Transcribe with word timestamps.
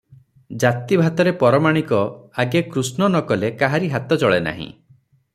ଜାତିଭାତରେ 0.61 1.33
ପରମାଣିକ 1.43 1.99
ଆଗେ 2.43 2.61
କୃଷ୍ଣ 2.69 3.07
ନ 3.09 3.21
କଲେ 3.33 3.51
କାହାରି 3.61 3.91
ହାତ 3.97 4.17
ଚଳେ 4.23 4.41
ନାହିଁ। 4.47 4.67